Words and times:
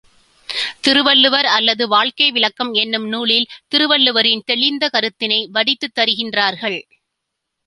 திருவள்ளுவர் 0.79 1.45
அல்லது 1.45 1.87
வாழ்க்கை 1.87 2.31
விளக்கம் 2.31 2.71
என்னும் 2.73 3.07
நூலில் 3.07 3.47
திருவள்ளுவரின் 3.67 4.43
தெளிந்த 4.45 4.89
கருத்தினை 4.93 5.39
வடித்துத் 5.51 5.97
தருகின்றார்கள். 5.99 6.79